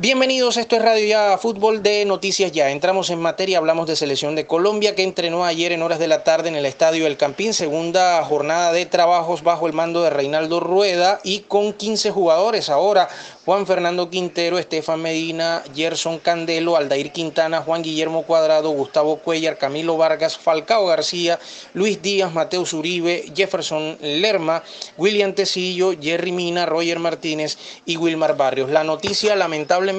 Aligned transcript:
Bienvenidos, 0.00 0.56
esto 0.56 0.76
es 0.76 0.82
Radio 0.82 1.06
Ya 1.06 1.36
Fútbol 1.36 1.82
de 1.82 2.06
Noticias 2.06 2.52
Ya. 2.52 2.70
Entramos 2.70 3.10
en 3.10 3.20
materia, 3.20 3.58
hablamos 3.58 3.86
de 3.86 3.96
selección 3.96 4.34
de 4.34 4.46
Colombia 4.46 4.94
que 4.94 5.02
entrenó 5.02 5.44
ayer 5.44 5.72
en 5.72 5.82
horas 5.82 5.98
de 5.98 6.08
la 6.08 6.24
tarde 6.24 6.48
en 6.48 6.54
el 6.54 6.64
Estadio 6.64 7.06
El 7.06 7.18
Campín, 7.18 7.52
segunda 7.52 8.24
jornada 8.24 8.72
de 8.72 8.86
trabajos 8.86 9.42
bajo 9.42 9.66
el 9.66 9.74
mando 9.74 10.02
de 10.02 10.08
Reinaldo 10.08 10.58
Rueda 10.58 11.20
y 11.22 11.40
con 11.40 11.74
15 11.74 12.12
jugadores 12.12 12.70
ahora. 12.70 13.10
Juan 13.44 13.66
Fernando 13.66 14.10
Quintero, 14.10 14.58
Estefan 14.58 15.02
Medina, 15.02 15.62
Gerson 15.74 16.18
Candelo, 16.18 16.76
Aldair 16.76 17.10
Quintana, 17.10 17.62
Juan 17.62 17.82
Guillermo 17.82 18.22
Cuadrado, 18.22 18.70
Gustavo 18.70 19.16
Cuellar, 19.16 19.58
Camilo 19.58 19.96
Vargas, 19.96 20.38
Falcao 20.38 20.86
García, 20.86 21.38
Luis 21.74 22.00
Díaz, 22.00 22.32
Mateo 22.32 22.64
Uribe, 22.72 23.24
Jefferson 23.34 23.98
Lerma, 24.00 24.62
William 24.96 25.34
Tecillo, 25.34 25.92
Jerry 26.00 26.32
Mina, 26.32 26.64
Roger 26.64 27.00
Martínez 27.00 27.58
y 27.86 27.96
Wilmar 27.96 28.36
Barrios. 28.36 28.70
La 28.70 28.84
noticia 28.84 29.34
lamentable 29.34 29.89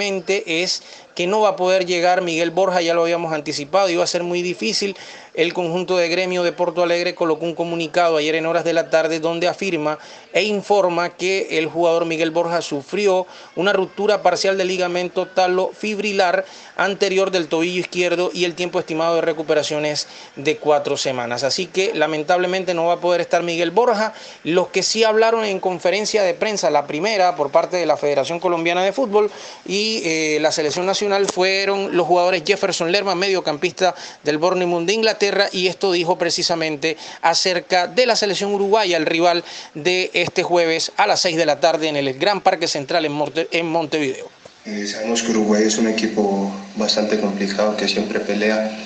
es 0.63 0.83
que 1.15 1.27
no 1.27 1.41
va 1.41 1.49
a 1.49 1.55
poder 1.55 1.85
llegar 1.85 2.21
Miguel 2.21 2.51
Borja, 2.51 2.81
ya 2.81 2.93
lo 2.93 3.03
habíamos 3.03 3.33
anticipado, 3.33 3.89
iba 3.89 4.03
a 4.03 4.07
ser 4.07 4.23
muy 4.23 4.41
difícil. 4.41 4.95
El 5.33 5.53
conjunto 5.53 5.95
de 5.95 6.09
gremio 6.09 6.43
de 6.43 6.51
Porto 6.51 6.83
Alegre 6.83 7.15
colocó 7.15 7.45
un 7.45 7.55
comunicado 7.55 8.17
ayer 8.17 8.35
en 8.35 8.45
horas 8.45 8.65
de 8.65 8.73
la 8.73 8.89
tarde 8.89 9.21
donde 9.21 9.47
afirma 9.47 9.97
e 10.33 10.43
informa 10.43 11.09
que 11.09 11.57
el 11.57 11.67
jugador 11.67 12.05
Miguel 12.05 12.31
Borja 12.31 12.61
sufrió 12.61 13.25
una 13.55 13.71
ruptura 13.71 14.21
parcial 14.21 14.57
del 14.57 14.67
ligamento 14.67 15.27
talofibrilar 15.27 16.43
anterior 16.75 17.31
del 17.31 17.47
tobillo 17.47 17.79
izquierdo 17.79 18.29
y 18.33 18.43
el 18.43 18.55
tiempo 18.55 18.79
estimado 18.79 19.15
de 19.15 19.21
recuperación 19.21 19.85
es 19.85 20.07
de 20.35 20.57
cuatro 20.57 20.97
semanas. 20.97 21.43
Así 21.43 21.65
que 21.65 21.93
lamentablemente 21.93 22.73
no 22.73 22.87
va 22.87 22.95
a 22.95 22.99
poder 22.99 23.21
estar 23.21 23.41
Miguel 23.41 23.71
Borja. 23.71 24.13
Los 24.43 24.67
que 24.67 24.83
sí 24.83 25.05
hablaron 25.05 25.45
en 25.45 25.61
conferencia 25.61 26.23
de 26.23 26.33
prensa, 26.33 26.69
la 26.69 26.87
primera 26.87 27.37
por 27.37 27.51
parte 27.51 27.77
de 27.77 27.85
la 27.85 27.95
Federación 27.95 28.41
Colombiana 28.41 28.83
de 28.83 28.91
Fútbol 28.91 29.31
y 29.65 30.01
eh, 30.03 30.39
la 30.41 30.51
selección 30.51 30.85
nacional 30.85 31.00
fueron 31.33 31.95
los 31.95 32.05
jugadores 32.05 32.43
Jefferson 32.45 32.91
Lerma, 32.91 33.15
mediocampista 33.15 33.95
del 34.23 34.37
Bournemouth 34.37 34.85
de 34.85 34.93
Inglaterra, 34.93 35.47
y 35.51 35.67
esto 35.67 35.91
dijo 35.91 36.17
precisamente 36.17 36.97
acerca 37.21 37.87
de 37.87 38.05
la 38.05 38.15
selección 38.15 38.53
uruguaya, 38.53 38.97
el 38.97 39.05
rival 39.05 39.43
de 39.73 40.11
este 40.13 40.43
jueves 40.43 40.91
a 40.97 41.07
las 41.07 41.21
6 41.21 41.37
de 41.37 41.45
la 41.45 41.59
tarde 41.59 41.87
en 41.87 41.95
el 41.95 42.13
Gran 42.19 42.41
Parque 42.41 42.67
Central 42.67 43.05
en 43.05 43.65
Montevideo. 43.65 44.29
Eh, 44.65 44.85
sabemos 44.85 45.23
que 45.23 45.31
Uruguay 45.31 45.63
es 45.63 45.79
un 45.79 45.87
equipo 45.87 46.51
bastante 46.75 47.19
complicado 47.19 47.75
que 47.75 47.87
siempre 47.87 48.19
pelea, 48.19 48.77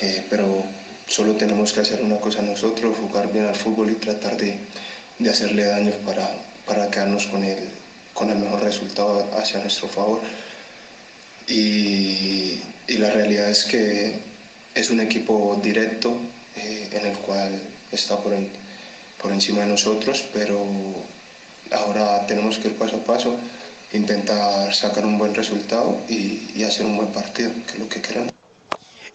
eh, 0.00 0.24
pero 0.30 0.62
solo 1.08 1.34
tenemos 1.34 1.72
que 1.72 1.80
hacer 1.80 2.00
una 2.00 2.18
cosa 2.18 2.42
nosotros, 2.42 2.96
jugar 2.96 3.32
bien 3.32 3.46
al 3.46 3.56
fútbol 3.56 3.90
y 3.90 3.94
tratar 3.94 4.36
de, 4.36 4.60
de 5.18 5.30
hacerle 5.30 5.64
daño 5.64 5.90
para, 6.04 6.30
para 6.64 6.88
quedarnos 6.90 7.26
con 7.26 7.42
el, 7.42 7.68
con 8.14 8.30
el 8.30 8.38
mejor 8.38 8.62
resultado 8.62 9.28
hacia 9.36 9.58
nuestro 9.58 9.88
favor. 9.88 10.20
Y, 11.48 12.60
y 12.88 12.98
la 12.98 13.10
realidad 13.10 13.50
es 13.50 13.64
que 13.64 14.18
es 14.74 14.90
un 14.90 15.00
equipo 15.00 15.58
directo 15.62 16.18
eh, 16.56 16.88
en 16.92 17.06
el 17.06 17.16
cual 17.18 17.60
está 17.92 18.18
por, 18.22 18.34
por 19.22 19.32
encima 19.32 19.62
de 19.62 19.68
nosotros, 19.68 20.24
pero 20.32 20.66
ahora 21.70 22.26
tenemos 22.26 22.58
que 22.58 22.68
ir 22.68 22.76
paso 22.76 22.96
a 22.96 23.04
paso 23.04 23.38
intentar 23.92 24.74
sacar 24.74 25.04
un 25.06 25.18
buen 25.18 25.34
resultado 25.34 26.00
y, 26.08 26.50
y 26.54 26.64
hacer 26.64 26.86
un 26.86 26.96
buen 26.96 27.08
partido, 27.12 27.50
que 27.66 27.72
es 27.74 27.78
lo 27.78 27.88
que 27.88 28.02
queremos. 28.02 28.35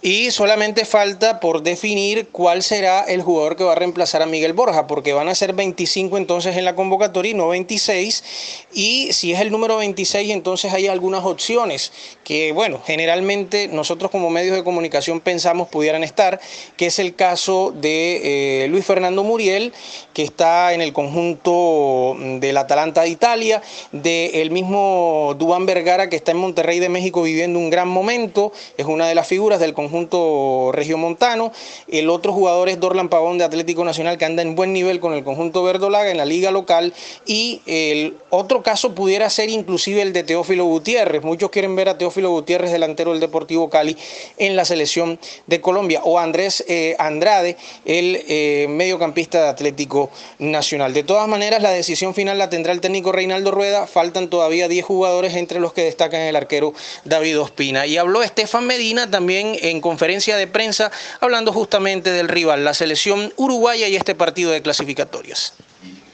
Y 0.04 0.32
solamente 0.32 0.84
falta 0.84 1.38
por 1.38 1.62
definir 1.62 2.26
cuál 2.32 2.64
será 2.64 3.02
el 3.02 3.22
jugador 3.22 3.54
que 3.54 3.62
va 3.62 3.70
a 3.70 3.76
reemplazar 3.76 4.20
a 4.20 4.26
Miguel 4.26 4.52
Borja, 4.52 4.88
porque 4.88 5.12
van 5.12 5.28
a 5.28 5.34
ser 5.36 5.52
25 5.52 6.18
entonces 6.18 6.56
en 6.56 6.64
la 6.64 6.74
convocatoria 6.74 7.30
y 7.30 7.34
no 7.34 7.46
26. 7.46 8.24
Y 8.72 9.12
si 9.12 9.32
es 9.32 9.40
el 9.40 9.52
número 9.52 9.76
26, 9.76 10.30
entonces 10.30 10.72
hay 10.72 10.88
algunas 10.88 11.24
opciones 11.24 11.92
que, 12.24 12.50
bueno, 12.50 12.80
generalmente 12.84 13.68
nosotros 13.68 14.10
como 14.10 14.28
medios 14.28 14.56
de 14.56 14.64
comunicación 14.64 15.20
pensamos 15.20 15.68
pudieran 15.68 16.02
estar, 16.02 16.40
que 16.76 16.86
es 16.86 16.98
el 16.98 17.14
caso 17.14 17.70
de 17.70 18.64
eh, 18.64 18.68
Luis 18.68 18.84
Fernando 18.84 19.22
Muriel, 19.22 19.72
que 20.14 20.24
está 20.24 20.72
en 20.72 20.80
el 20.80 20.92
conjunto 20.92 22.16
del 22.40 22.56
Atalanta 22.56 23.02
de 23.02 23.10
Italia, 23.10 23.62
de 23.92 24.42
el 24.42 24.50
mismo 24.50 25.36
Dubán 25.38 25.64
Vergara, 25.64 26.08
que 26.08 26.16
está 26.16 26.32
en 26.32 26.38
Monterrey 26.38 26.80
de 26.80 26.88
México 26.88 27.22
viviendo 27.22 27.60
un 27.60 27.70
gran 27.70 27.86
momento, 27.86 28.50
es 28.76 28.86
una 28.86 29.06
de 29.06 29.14
las 29.14 29.28
figuras 29.28 29.60
del 29.60 29.74
conjunto 29.74 29.91
conjunto 29.92 30.70
regiomontano. 30.72 31.52
El 31.86 32.08
otro 32.08 32.32
jugador 32.32 32.70
es 32.70 32.80
Dorlan 32.80 33.10
Pavón 33.10 33.36
de 33.36 33.44
Atlético 33.44 33.84
Nacional, 33.84 34.16
que 34.16 34.24
anda 34.24 34.42
en 34.42 34.54
buen 34.54 34.72
nivel 34.72 35.00
con 35.00 35.12
el 35.12 35.22
conjunto 35.22 35.62
verdolaga 35.62 36.10
en 36.10 36.16
la 36.16 36.24
liga 36.24 36.50
local. 36.50 36.94
Y 37.26 37.60
el 37.66 38.16
otro 38.30 38.62
caso 38.62 38.94
pudiera 38.94 39.28
ser 39.28 39.50
inclusive 39.50 40.00
el 40.00 40.14
de 40.14 40.24
Teófilo 40.24 40.64
Gutiérrez. 40.64 41.22
Muchos 41.22 41.50
quieren 41.50 41.76
ver 41.76 41.90
a 41.90 41.98
Teófilo 41.98 42.30
Gutiérrez, 42.30 42.72
delantero 42.72 43.10
del 43.10 43.20
Deportivo 43.20 43.68
Cali, 43.68 43.96
en 44.38 44.56
la 44.56 44.64
selección 44.64 45.18
de 45.46 45.60
Colombia. 45.60 46.00
O 46.04 46.18
Andrés 46.18 46.64
eh, 46.68 46.96
Andrade, 46.98 47.58
el 47.84 48.24
eh, 48.28 48.66
mediocampista 48.70 49.42
de 49.42 49.48
Atlético 49.50 50.10
Nacional. 50.38 50.94
De 50.94 51.02
todas 51.02 51.28
maneras, 51.28 51.60
la 51.60 51.70
decisión 51.70 52.14
final 52.14 52.38
la 52.38 52.48
tendrá 52.48 52.72
el 52.72 52.80
técnico 52.80 53.12
Reinaldo 53.12 53.50
Rueda. 53.50 53.86
Faltan 53.86 54.30
todavía 54.30 54.68
10 54.68 54.84
jugadores, 54.86 55.34
entre 55.34 55.60
los 55.60 55.74
que 55.74 55.84
destacan 55.84 56.22
el 56.22 56.36
arquero 56.36 56.72
David 57.04 57.38
Ospina. 57.40 57.86
Y 57.86 57.98
habló 57.98 58.22
Estefan 58.22 58.66
Medina 58.66 59.10
también 59.10 59.56
en 59.60 59.81
conferencia 59.82 60.38
de 60.38 60.46
prensa 60.46 60.90
hablando 61.20 61.52
justamente 61.52 62.10
del 62.10 62.28
rival, 62.28 62.64
la 62.64 62.72
selección 62.72 63.34
uruguaya 63.36 63.88
y 63.88 63.96
este 63.96 64.14
partido 64.14 64.50
de 64.50 64.62
clasificatorias. 64.62 65.52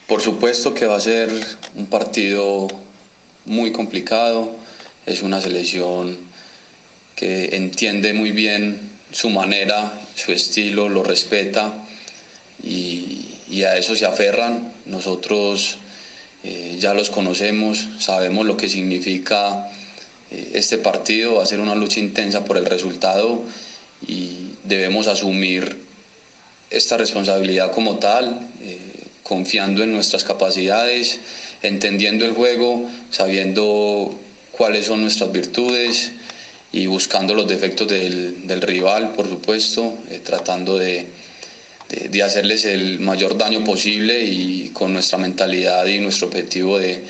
Por 0.07 0.21
supuesto 0.21 0.73
que 0.73 0.87
va 0.87 0.97
a 0.97 0.99
ser 0.99 1.29
un 1.75 1.85
partido 1.85 2.67
muy 3.45 3.71
complicado, 3.71 4.57
es 5.05 5.21
una 5.21 5.39
selección 5.39 6.17
que 7.15 7.55
entiende 7.55 8.13
muy 8.13 8.31
bien 8.31 8.89
su 9.11 9.29
manera, 9.29 9.99
su 10.15 10.31
estilo, 10.31 10.89
lo 10.89 11.03
respeta 11.03 11.73
y, 12.63 13.25
a 13.63 13.75
eso 13.77 13.95
se 13.95 14.05
aferran. 14.05 14.73
Nosotros 14.85 15.77
eh, 16.43 16.77
ya 16.79 16.93
los 16.93 17.09
conocemos, 17.09 17.87
sabemos 17.99 18.45
lo 18.45 18.55
que 18.55 18.69
significa 18.69 19.69
este 20.31 20.77
partido 20.77 21.35
va 21.35 21.43
a 21.43 21.45
ser 21.47 21.59
una 21.59 21.75
lucha 21.75 21.99
intensa 21.99 22.45
por 22.45 22.57
el 22.57 22.65
resultado 22.65 23.43
y 24.05 24.51
debemos 24.63 25.07
asumir 25.07 25.77
esta 26.69 26.97
responsabilidad 26.97 27.71
como 27.71 27.97
tal, 27.97 28.47
eh, 28.61 28.77
confiando 29.23 29.83
en 29.83 29.91
nuestras 29.91 30.23
capacidades, 30.23 31.19
entendiendo 31.63 32.25
el 32.25 32.33
juego, 32.33 32.89
sabiendo 33.09 34.19
cuáles 34.51 34.85
son 34.85 35.01
nuestras 35.01 35.31
virtudes 35.31 36.11
y 36.71 36.85
buscando 36.85 37.33
los 37.33 37.47
defectos 37.47 37.87
del, 37.87 38.61
rival, 38.61 39.13
por 39.13 39.27
supuesto, 39.27 39.97
eh, 40.09 40.19
tratando 40.23 40.77
de, 40.77 41.07
de, 41.89 42.23
hacerles 42.23 42.65
el 42.65 42.99
mayor 42.99 43.35
daño 43.35 43.63
posible 43.63 44.23
y 44.23 44.69
con 44.69 44.93
nuestra 44.93 45.17
mentalidad 45.17 45.87
y 45.87 45.97
nuestro 45.97 46.27
objetivo 46.27 46.77
de, 46.77 47.03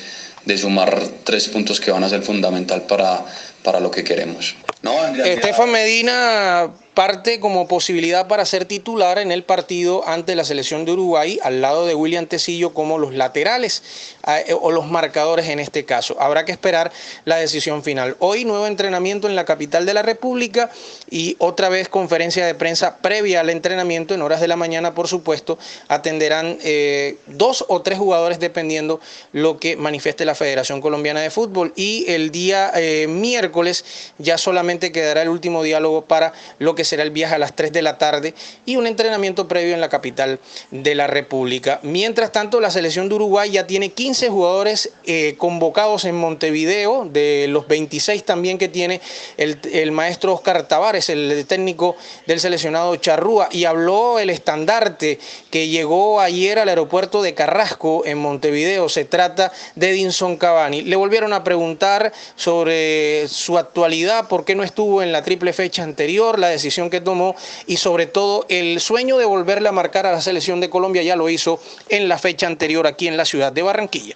de 0.45 0.57
sumar 0.57 1.00
tres 1.23 1.47
puntos 1.47 1.79
que 1.79 1.91
van 1.91 2.03
a 2.03 2.09
ser 2.09 2.22
fundamental 2.22 2.83
para, 2.83 3.25
para 3.63 3.79
lo 3.79 3.91
que 3.91 4.03
queremos. 4.03 4.55
No, 4.81 4.94
Estefan 5.23 5.72
Medina 5.72 6.69
parte 7.00 7.40
como 7.40 7.66
posibilidad 7.66 8.28
para 8.28 8.46
ser 8.46 8.66
titular 8.66 9.20
en 9.20 9.32
el 9.32 9.44
partido 9.44 10.06
ante 10.06 10.36
la 10.36 10.44
selección 10.44 10.84
de 10.84 10.92
Uruguay, 10.92 11.40
al 11.44 11.62
lado 11.62 11.86
de 11.86 11.96
William 11.96 12.26
Tecillo 12.26 12.74
como 12.74 12.98
los 12.98 13.14
laterales 13.14 13.84
eh, 14.28 14.54
o 14.62 14.70
los 14.70 14.86
marcadores 14.86 15.48
en 15.48 15.62
este 15.62 15.86
caso. 15.86 16.18
Habrá 16.20 16.44
que 16.44 16.52
esperar 16.52 16.92
la 17.24 17.38
decisión 17.38 17.84
final. 17.84 18.18
Hoy 18.20 18.44
nuevo 18.44 18.68
entrenamiento 18.68 19.30
en 19.30 19.38
la 19.38 19.46
capital 19.46 19.86
de 19.86 19.94
la 19.94 20.02
República 20.02 20.72
y 21.10 21.38
otra 21.40 21.70
vez 21.70 21.88
conferencia 21.88 22.46
de 22.46 22.54
prensa 22.54 22.98
previa 22.98 23.40
al 23.40 23.50
entrenamiento 23.50 24.14
en 24.14 24.22
horas 24.22 24.42
de 24.42 24.50
la 24.50 24.58
mañana, 24.58 24.94
por 24.94 25.08
supuesto, 25.08 25.58
atenderán 25.88 26.58
eh, 26.64 27.16
dos 27.28 27.64
o 27.70 27.81
tres 27.81 27.98
jugadores 27.98 28.42
dependiendo 28.42 29.00
lo 29.31 29.58
que 29.58 29.78
manifieste 29.78 30.26
la 30.26 30.36
Federación 30.36 30.81
Colombiana 30.81 31.22
de 31.22 31.30
Fútbol 31.30 31.72
y 31.78 32.04
el 32.10 32.31
día 32.31 32.74
eh, 32.76 33.08
miércoles 33.08 33.86
ya 34.18 34.38
solamente 34.38 34.92
quedará 34.92 35.22
el 35.22 35.30
último 35.30 35.63
diálogo 35.63 36.04
para 36.04 36.34
lo 36.57 36.75
que 36.75 36.88
será 36.89 37.03
el 37.03 37.12
viaje 37.12 37.36
a 37.36 37.38
las 37.38 37.56
3 37.56 37.71
de 37.71 37.81
la 37.81 37.97
tarde 37.97 38.33
y 38.65 38.75
un 38.75 38.88
entrenamiento 38.88 39.47
previo 39.47 39.74
en 39.74 39.81
la 39.81 39.89
capital 39.89 40.39
de 40.71 40.95
la 40.95 41.07
República. 41.07 41.80
Mientras 41.83 42.31
tanto, 42.31 42.59
la 42.59 42.71
selección 42.71 43.09
de 43.09 43.15
Uruguay 43.15 43.51
ya 43.51 43.68
tiene 43.68 43.89
15 43.89 44.30
jugadores 44.30 44.91
eh, 45.06 45.36
convocados 45.38 46.06
en 46.06 46.15
Montevideo, 46.15 47.06
de 47.06 47.47
los 47.50 47.68
26 47.68 48.24
también 48.24 48.57
que 48.57 48.68
tiene 48.68 49.01
el, 49.38 49.91
maestro 49.91 50.33
Oscar 50.33 50.68
Tavares, 50.68 51.09
el 51.09 51.45
técnico 51.47 51.95
del 52.25 52.39
seleccionado 52.39 52.95
Charrúa, 52.95 53.50
y 53.51 53.65
habló 53.65 54.19
el 54.19 54.30
estandarte 54.30 55.19
que 55.51 55.68
llegó 55.68 56.19
ayer 56.19 56.59
al 56.59 56.69
aeropuerto 56.69 57.21
de 57.21 57.33
Carrasco 57.33 58.06
en 58.06 58.18
Montevideo. 58.18 58.89
Se 58.89 59.06
trata 59.06 59.51
de 59.75 59.92
Edinson 59.92 60.38
Cavani. 60.38 60.81
Le 60.81 60.95
volvieron 60.95 61.33
a 61.33 61.44
preguntar 61.44 62.12
sobre 62.35 63.27
su 63.27 63.57
actualidad, 63.57 64.27
por 64.27 64.45
qué 64.45 64.56
no 64.56 64.63
estuvo 64.63 65.03
en 65.03 65.12
la 65.12 65.24
triple 65.24 65.53
fecha 65.53 65.83
anterior, 65.83 66.39
la 66.39 66.50
decisión 66.50 66.79
que 66.88 67.02
tomó 67.02 67.36
y 67.66 67.78
sobre 67.78 68.06
todo 68.06 68.46
el 68.48 68.80
sueño 68.80 69.18
de 69.18 69.26
volverle 69.26 69.70
a 69.70 69.72
marcar 69.72 70.06
a 70.06 70.12
la 70.12 70.22
selección 70.22 70.60
de 70.60 70.70
Colombia 70.70 71.02
ya 71.02 71.16
lo 71.16 71.30
hizo 71.30 71.60
en 71.90 72.08
la 72.08 72.20
fecha 72.20 72.46
anterior 72.46 72.86
aquí 72.86 73.08
en 73.08 73.18
la 73.18 73.26
ciudad 73.26 73.52
de 73.52 73.64
Barranquilla. 73.64 74.16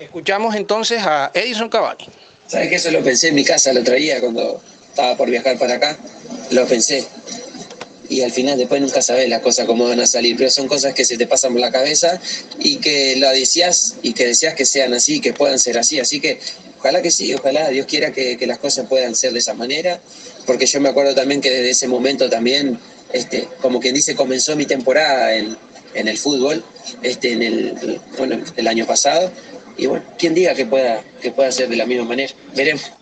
Escuchamos 0.00 0.56
entonces 0.56 1.00
a 1.02 1.30
Edison 1.32 1.68
Cavani. 1.68 2.06
¿Sabes 2.46 2.68
que 2.68 2.74
eso 2.74 2.90
lo 2.90 3.02
pensé 3.02 3.28
en 3.28 3.34
mi 3.34 3.44
casa 3.44 3.70
el 3.70 3.78
otro 3.78 3.94
día 3.94 4.20
cuando 4.20 4.60
estaba 4.88 5.16
por 5.16 5.30
viajar 5.30 5.58
para 5.58 5.74
acá? 5.74 5.96
Lo 6.50 6.66
pensé. 6.66 7.06
Y 8.08 8.22
al 8.22 8.30
final 8.30 8.56
después 8.56 8.80
nunca 8.80 9.02
sabes 9.02 9.28
las 9.28 9.40
cosas 9.40 9.66
cómo 9.66 9.88
van 9.88 9.98
a 10.00 10.06
salir, 10.06 10.36
pero 10.36 10.50
son 10.50 10.68
cosas 10.68 10.94
que 10.94 11.04
se 11.04 11.16
te 11.16 11.26
pasan 11.26 11.52
por 11.52 11.60
la 11.60 11.72
cabeza 11.72 12.20
y 12.58 12.76
que 12.76 13.16
lo 13.16 13.28
decías 13.30 13.96
y 14.02 14.12
que 14.12 14.26
decías 14.26 14.54
que 14.54 14.64
sean 14.64 14.94
así, 14.94 15.20
que 15.20 15.32
puedan 15.32 15.58
ser 15.58 15.78
así. 15.78 15.98
Así 15.98 16.20
que 16.20 16.38
ojalá 16.78 17.02
que 17.02 17.10
sí, 17.10 17.34
ojalá 17.34 17.68
Dios 17.70 17.86
quiera 17.86 18.12
que, 18.12 18.36
que 18.36 18.46
las 18.46 18.58
cosas 18.58 18.86
puedan 18.86 19.14
ser 19.16 19.32
de 19.32 19.40
esa 19.40 19.54
manera, 19.54 20.00
porque 20.46 20.66
yo 20.66 20.80
me 20.80 20.88
acuerdo 20.88 21.14
también 21.14 21.40
que 21.40 21.50
desde 21.50 21.70
ese 21.70 21.88
momento 21.88 22.30
también, 22.30 22.78
este, 23.12 23.48
como 23.60 23.80
quien 23.80 23.94
dice, 23.94 24.14
comenzó 24.14 24.56
mi 24.56 24.66
temporada 24.66 25.34
en, 25.34 25.56
en 25.94 26.08
el 26.08 26.16
fútbol, 26.16 26.62
este, 27.02 27.32
en 27.32 27.42
el, 27.42 28.00
bueno, 28.16 28.38
el 28.56 28.68
año 28.68 28.86
pasado, 28.86 29.30
y 29.76 29.86
bueno, 29.86 30.04
quien 30.18 30.34
diga 30.34 30.54
que 30.54 30.66
pueda, 30.66 31.02
que 31.20 31.30
pueda 31.32 31.50
ser 31.52 31.68
de 31.68 31.76
la 31.76 31.86
misma 31.86 32.04
manera, 32.04 32.32
veremos. 32.54 32.92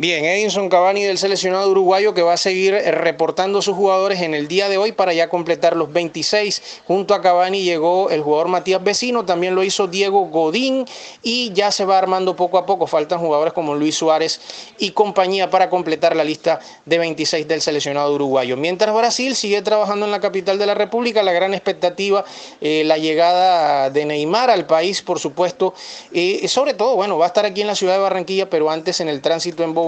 Bien, 0.00 0.24
Edinson 0.24 0.68
Cavani 0.68 1.02
del 1.02 1.18
seleccionado 1.18 1.68
uruguayo 1.72 2.14
que 2.14 2.22
va 2.22 2.34
a 2.34 2.36
seguir 2.36 2.72
eh, 2.72 2.92
reportando 2.92 3.60
sus 3.60 3.74
jugadores 3.74 4.20
en 4.20 4.32
el 4.32 4.46
día 4.46 4.68
de 4.68 4.78
hoy 4.78 4.92
para 4.92 5.12
ya 5.12 5.28
completar 5.28 5.74
los 5.74 5.92
26. 5.92 6.82
Junto 6.86 7.14
a 7.14 7.20
Cavani 7.20 7.64
llegó 7.64 8.08
el 8.08 8.22
jugador 8.22 8.46
Matías 8.46 8.84
Vecino, 8.84 9.24
también 9.24 9.56
lo 9.56 9.64
hizo 9.64 9.88
Diego 9.88 10.26
Godín 10.26 10.84
y 11.24 11.52
ya 11.52 11.72
se 11.72 11.84
va 11.84 11.98
armando 11.98 12.36
poco 12.36 12.58
a 12.58 12.64
poco. 12.64 12.86
Faltan 12.86 13.18
jugadores 13.18 13.52
como 13.52 13.74
Luis 13.74 13.96
Suárez 13.96 14.40
y 14.78 14.92
compañía 14.92 15.50
para 15.50 15.68
completar 15.68 16.14
la 16.14 16.22
lista 16.22 16.60
de 16.86 16.98
26 16.98 17.48
del 17.48 17.60
seleccionado 17.60 18.14
uruguayo. 18.14 18.56
Mientras 18.56 18.94
Brasil 18.94 19.34
sigue 19.34 19.62
trabajando 19.62 20.06
en 20.06 20.12
la 20.12 20.20
capital 20.20 20.60
de 20.60 20.66
la 20.66 20.74
República, 20.74 21.24
la 21.24 21.32
gran 21.32 21.54
expectativa, 21.54 22.24
eh, 22.60 22.84
la 22.84 22.98
llegada 22.98 23.90
de 23.90 24.04
Neymar 24.04 24.48
al 24.48 24.64
país, 24.64 25.02
por 25.02 25.18
supuesto. 25.18 25.74
Eh, 26.12 26.46
sobre 26.46 26.74
todo, 26.74 26.94
bueno, 26.94 27.18
va 27.18 27.24
a 27.24 27.28
estar 27.28 27.44
aquí 27.44 27.62
en 27.62 27.66
la 27.66 27.74
ciudad 27.74 27.94
de 27.94 27.98
Barranquilla, 27.98 28.48
pero 28.48 28.70
antes 28.70 29.00
en 29.00 29.08
el 29.08 29.20
tránsito 29.20 29.64
en 29.64 29.74
Bogotá 29.74 29.87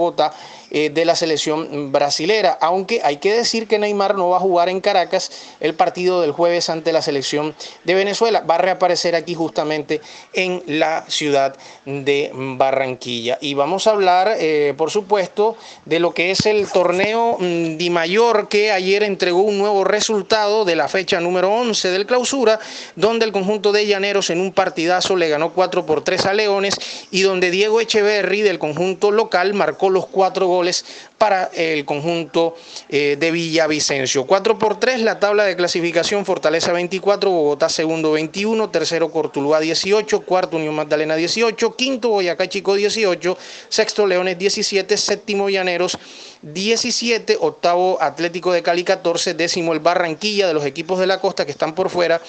Eh, 0.73 0.89
de 0.89 1.03
la 1.03 1.17
selección 1.17 1.91
brasilera. 1.91 2.57
Aunque 2.61 3.01
hay 3.03 3.17
que 3.17 3.33
decir 3.33 3.67
que 3.67 3.77
Neymar 3.77 4.15
no 4.15 4.29
va 4.29 4.37
a 4.37 4.39
jugar 4.39 4.69
en 4.69 4.79
Caracas 4.79 5.29
el 5.59 5.73
partido 5.73 6.21
del 6.21 6.31
jueves 6.31 6.69
ante 6.69 6.93
la 6.93 7.01
selección 7.01 7.53
de 7.83 7.93
Venezuela. 7.93 8.39
Va 8.49 8.55
a 8.55 8.59
reaparecer 8.59 9.13
aquí 9.13 9.35
justamente 9.35 9.99
en 10.31 10.63
la 10.67 11.03
ciudad 11.09 11.57
de 11.83 12.31
Barranquilla. 12.33 13.37
Y 13.41 13.53
vamos 13.53 13.85
a 13.85 13.89
hablar, 13.89 14.37
eh, 14.39 14.73
por 14.77 14.91
supuesto, 14.91 15.57
de 15.83 15.99
lo 15.99 16.13
que 16.13 16.31
es 16.31 16.45
el 16.45 16.65
torneo 16.69 17.35
mm, 17.37 17.75
Di 17.75 17.89
Mayor 17.89 18.47
que 18.47 18.71
ayer 18.71 19.03
entregó 19.03 19.41
un 19.41 19.57
nuevo 19.57 19.83
resultado 19.83 20.63
de 20.63 20.77
la 20.77 20.87
fecha 20.87 21.19
número 21.19 21.51
11 21.51 21.89
del 21.89 22.05
clausura, 22.05 22.61
donde 22.95 23.25
el 23.25 23.33
conjunto 23.33 23.73
de 23.73 23.87
Llaneros 23.87 24.29
en 24.29 24.39
un 24.39 24.53
partidazo 24.53 25.17
le 25.17 25.27
ganó 25.27 25.51
4 25.51 25.85
por 25.85 26.01
3 26.01 26.27
a 26.27 26.33
Leones 26.33 26.77
y 27.11 27.23
donde 27.23 27.51
Diego 27.51 27.81
Echeverry 27.81 28.39
del 28.39 28.57
conjunto 28.57 29.11
local 29.11 29.53
marcó 29.53 29.89
los 29.91 30.07
cuatro 30.07 30.47
goles 30.47 30.85
para 31.17 31.51
el 31.53 31.85
conjunto 31.85 32.55
eh, 32.89 33.17
de 33.19 33.31
Villavicencio. 33.31 34.25
4 34.25 34.57
por 34.57 34.79
3 34.79 35.01
la 35.01 35.19
tabla 35.19 35.43
de 35.43 35.55
clasificación 35.55 36.25
Fortaleza 36.25 36.71
24, 36.71 37.29
Bogotá 37.29 37.69
segundo 37.69 38.13
21, 38.13 38.69
tercero 38.69 39.11
Cortuluá 39.11 39.59
18, 39.59 40.21
cuarto 40.21 40.57
Unión 40.57 40.75
Magdalena 40.75 41.15
18, 41.15 41.75
quinto 41.75 42.09
Boyacá 42.09 42.47
Chico 42.47 42.75
18, 42.75 43.37
sexto 43.69 44.07
Leones 44.07 44.37
17, 44.37 44.97
séptimo 44.97 45.49
Llaneros 45.49 45.97
17, 46.41 47.37
octavo 47.39 48.01
Atlético 48.01 48.51
de 48.51 48.63
Cali 48.63 48.83
14, 48.83 49.35
décimo 49.35 49.73
el 49.73 49.79
Barranquilla 49.79 50.47
de 50.47 50.53
los 50.53 50.65
equipos 50.65 50.99
de 50.99 51.07
la 51.07 51.19
costa 51.19 51.45
que 51.45 51.51
están 51.51 51.75
por 51.75 51.89
fuera 51.89 52.21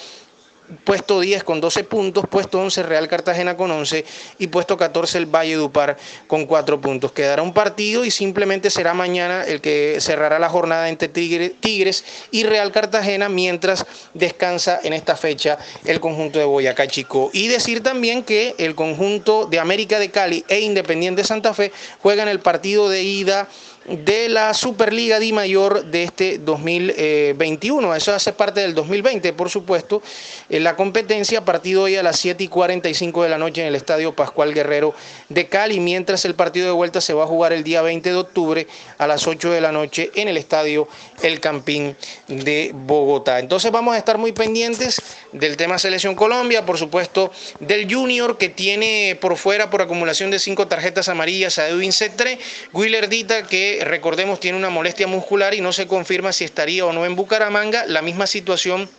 puesto 0.83 1.19
10 1.19 1.43
con 1.43 1.61
12 1.61 1.83
puntos, 1.83 2.25
puesto 2.29 2.59
11 2.59 2.83
Real 2.83 3.07
Cartagena 3.07 3.57
con 3.57 3.71
11 3.71 4.05
y 4.39 4.47
puesto 4.47 4.77
14 4.77 5.17
el 5.17 5.25
Valle 5.25 5.55
Dupar 5.55 5.97
con 6.27 6.45
4 6.45 6.81
puntos. 6.81 7.11
Quedará 7.11 7.41
un 7.41 7.53
partido 7.53 8.05
y 8.05 8.11
simplemente 8.11 8.69
será 8.69 8.93
mañana 8.93 9.43
el 9.43 9.61
que 9.61 9.97
cerrará 9.99 10.39
la 10.39 10.49
jornada 10.49 10.89
entre 10.89 11.07
Tigres 11.07 12.05
y 12.31 12.43
Real 12.43 12.71
Cartagena 12.71 13.29
mientras 13.29 13.85
descansa 14.13 14.79
en 14.83 14.93
esta 14.93 15.15
fecha 15.15 15.57
el 15.85 15.99
conjunto 15.99 16.39
de 16.39 16.45
Boyacá 16.45 16.87
Chico. 16.87 17.29
Y 17.33 17.47
decir 17.47 17.83
también 17.83 18.23
que 18.23 18.55
el 18.57 18.75
conjunto 18.75 19.45
de 19.45 19.59
América 19.59 19.99
de 19.99 20.11
Cali 20.11 20.45
e 20.47 20.61
Independiente 20.61 21.23
Santa 21.23 21.53
Fe 21.53 21.71
juegan 22.01 22.27
el 22.27 22.39
partido 22.39 22.89
de 22.89 23.03
ida 23.03 23.47
de 23.85 24.29
la 24.29 24.53
Superliga 24.53 25.19
Di 25.19 25.33
Mayor 25.33 25.85
de 25.85 26.03
este 26.03 26.37
2021. 26.37 27.95
Eso 27.95 28.13
hace 28.13 28.33
parte 28.33 28.61
del 28.61 28.73
2020, 28.73 29.33
por 29.33 29.49
supuesto. 29.49 30.01
En 30.49 30.63
la 30.63 30.75
competencia, 30.75 31.43
partido 31.43 31.83
hoy 31.83 31.95
a 31.95 32.03
las 32.03 32.19
7 32.19 32.43
y 32.43 32.47
45 32.47 33.23
de 33.23 33.29
la 33.29 33.37
noche 33.37 33.61
en 33.61 33.67
el 33.67 33.75
Estadio 33.75 34.15
Pascual 34.15 34.53
Guerrero 34.53 34.93
de 35.29 35.47
Cali, 35.47 35.79
mientras 35.79 36.25
el 36.25 36.35
partido 36.35 36.67
de 36.67 36.71
vuelta 36.71 37.01
se 37.01 37.13
va 37.13 37.23
a 37.23 37.27
jugar 37.27 37.53
el 37.53 37.63
día 37.63 37.81
20 37.81 38.09
de 38.09 38.15
octubre 38.15 38.67
a 38.97 39.07
las 39.07 39.27
8 39.27 39.51
de 39.51 39.61
la 39.61 39.71
noche 39.71 40.11
en 40.15 40.27
el 40.27 40.37
Estadio 40.37 40.87
El 41.21 41.39
Campín 41.39 41.95
de 42.27 42.71
Bogotá. 42.73 43.39
Entonces 43.39 43.71
vamos 43.71 43.95
a 43.95 43.97
estar 43.97 44.17
muy 44.17 44.31
pendientes 44.31 45.01
del 45.31 45.57
tema 45.57 45.77
Selección 45.77 46.15
Colombia, 46.15 46.65
por 46.65 46.77
supuesto, 46.77 47.31
del 47.59 47.93
Junior 47.93 48.37
que 48.37 48.49
tiene 48.49 49.17
por 49.19 49.37
fuera 49.37 49.69
por 49.69 49.81
acumulación 49.81 50.31
de 50.31 50.39
cinco 50.39 50.67
tarjetas 50.67 51.09
amarillas 51.09 51.59
a 51.59 51.67
Edwin 51.67 51.91
Cetre, 51.91 52.39
Willer 52.71 53.09
Dita 53.09 53.43
que 53.43 53.72
recordemos 53.81 54.39
tiene 54.39 54.57
una 54.57 54.69
molestia 54.69 55.07
muscular 55.07 55.53
y 55.53 55.61
no 55.61 55.73
se 55.73 55.87
confirma 55.87 56.33
si 56.33 56.43
estaría 56.43 56.85
o 56.85 56.93
no 56.93 57.05
en 57.05 57.15
Bucaramanga. 57.15 57.85
La 57.85 58.01
misma 58.01 58.27
situación 58.27 58.89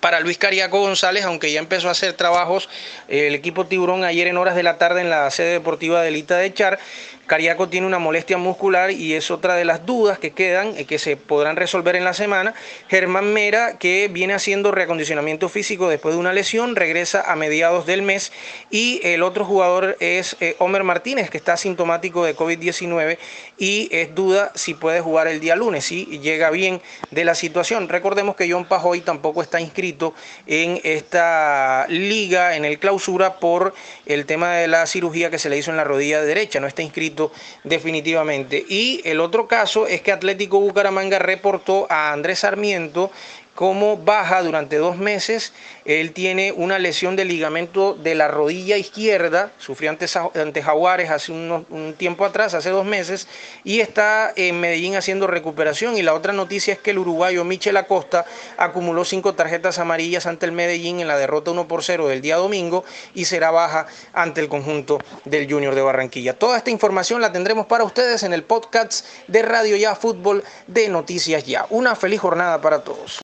para 0.00 0.20
Luis 0.20 0.38
Cariaco 0.38 0.80
González, 0.80 1.24
aunque 1.24 1.52
ya 1.52 1.58
empezó 1.58 1.88
a 1.88 1.92
hacer 1.92 2.12
trabajos 2.12 2.68
el 3.08 3.34
equipo 3.34 3.66
Tiburón 3.66 4.04
ayer 4.04 4.28
en 4.28 4.36
horas 4.36 4.54
de 4.54 4.62
la 4.62 4.78
tarde 4.78 5.00
en 5.00 5.10
la 5.10 5.30
sede 5.30 5.52
deportiva 5.52 6.02
de 6.02 6.10
Lita 6.10 6.36
de 6.36 6.52
Char. 6.52 6.78
Cariaco 7.28 7.68
tiene 7.68 7.86
una 7.86 8.00
molestia 8.00 8.38
muscular 8.38 8.90
y 8.90 9.14
es 9.14 9.30
otra 9.30 9.54
de 9.54 9.64
las 9.64 9.86
dudas 9.86 10.18
que 10.18 10.32
quedan, 10.32 10.74
y 10.76 10.80
eh, 10.80 10.84
que 10.86 10.98
se 10.98 11.16
podrán 11.16 11.54
resolver 11.54 11.94
en 11.94 12.04
la 12.04 12.14
semana. 12.14 12.54
Germán 12.88 13.32
Mera, 13.32 13.78
que 13.78 14.08
viene 14.08 14.34
haciendo 14.34 14.72
reacondicionamiento 14.72 15.48
físico 15.48 15.88
después 15.88 16.14
de 16.14 16.20
una 16.20 16.32
lesión, 16.32 16.74
regresa 16.74 17.30
a 17.30 17.36
mediados 17.36 17.86
del 17.86 18.02
mes. 18.02 18.32
Y 18.70 19.00
el 19.04 19.22
otro 19.22 19.44
jugador 19.44 19.96
es 20.00 20.36
eh, 20.40 20.56
Homer 20.58 20.82
Martínez, 20.82 21.30
que 21.30 21.36
está 21.36 21.52
asintomático 21.52 22.24
de 22.24 22.34
COVID-19 22.34 23.18
y 23.58 23.88
es 23.92 24.14
duda 24.14 24.50
si 24.54 24.74
puede 24.74 25.00
jugar 25.00 25.28
el 25.28 25.40
día 25.40 25.54
lunes, 25.54 25.84
si 25.84 26.06
llega 26.20 26.50
bien 26.50 26.80
de 27.10 27.24
la 27.24 27.34
situación. 27.34 27.88
Recordemos 27.88 28.36
que 28.36 28.50
John 28.50 28.64
Pajoy 28.64 29.02
tampoco 29.02 29.42
está 29.42 29.60
inscrito 29.60 30.14
en 30.46 30.80
esta 30.82 31.86
liga, 31.88 32.56
en 32.56 32.64
el 32.64 32.78
clausura, 32.78 33.34
por 33.38 33.74
el 34.06 34.24
tema 34.24 34.54
de 34.54 34.68
la 34.68 34.86
cirugía 34.86 35.30
que 35.30 35.38
se 35.38 35.50
le 35.50 35.58
hizo 35.58 35.70
en 35.70 35.76
la 35.76 35.84
rodilla 35.84 36.22
derecha. 36.22 36.60
No 36.60 36.66
está 36.66 36.82
inscrito 36.82 37.17
definitivamente. 37.64 38.64
Y 38.68 39.00
el 39.04 39.20
otro 39.20 39.46
caso 39.46 39.86
es 39.86 40.00
que 40.02 40.12
Atlético 40.12 40.60
Bucaramanga 40.60 41.18
reportó 41.18 41.86
a 41.90 42.12
Andrés 42.12 42.40
Sarmiento 42.40 43.10
como 43.58 43.96
baja 43.96 44.40
durante 44.40 44.76
dos 44.76 44.98
meses. 44.98 45.52
Él 45.84 46.12
tiene 46.12 46.52
una 46.52 46.78
lesión 46.78 47.16
de 47.16 47.24
ligamento 47.24 47.94
de 47.94 48.14
la 48.14 48.28
rodilla 48.28 48.76
izquierda, 48.76 49.50
sufrió 49.58 49.90
ante, 49.90 50.06
ante 50.40 50.62
Jaguares 50.62 51.10
hace 51.10 51.32
un 51.32 51.94
tiempo 51.98 52.24
atrás, 52.24 52.54
hace 52.54 52.70
dos 52.70 52.86
meses, 52.86 53.26
y 53.64 53.80
está 53.80 54.32
en 54.36 54.60
Medellín 54.60 54.94
haciendo 54.94 55.26
recuperación. 55.26 55.96
Y 55.96 56.02
la 56.02 56.14
otra 56.14 56.32
noticia 56.32 56.74
es 56.74 56.78
que 56.78 56.92
el 56.92 56.98
uruguayo 56.98 57.42
Michel 57.42 57.76
Acosta 57.76 58.24
acumuló 58.58 59.04
cinco 59.04 59.34
tarjetas 59.34 59.80
amarillas 59.80 60.26
ante 60.26 60.46
el 60.46 60.52
Medellín 60.52 61.00
en 61.00 61.08
la 61.08 61.18
derrota 61.18 61.50
1 61.50 61.66
por 61.66 61.82
0 61.82 62.06
del 62.06 62.20
día 62.20 62.36
domingo 62.36 62.84
y 63.12 63.24
será 63.24 63.50
baja 63.50 63.88
ante 64.12 64.40
el 64.40 64.48
conjunto 64.48 65.00
del 65.24 65.52
Junior 65.52 65.74
de 65.74 65.82
Barranquilla. 65.82 66.38
Toda 66.38 66.58
esta 66.58 66.70
información 66.70 67.20
la 67.20 67.32
tendremos 67.32 67.66
para 67.66 67.82
ustedes 67.82 68.22
en 68.22 68.32
el 68.32 68.44
podcast 68.44 69.04
de 69.26 69.42
Radio 69.42 69.76
Ya 69.76 69.96
Fútbol 69.96 70.44
de 70.68 70.88
Noticias 70.88 71.44
Ya. 71.44 71.66
Una 71.70 71.96
feliz 71.96 72.20
jornada 72.20 72.60
para 72.60 72.84
todos. 72.84 73.16